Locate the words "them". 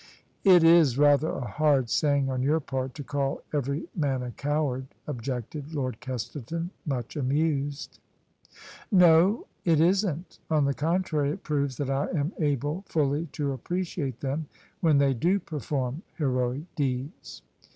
14.21-14.47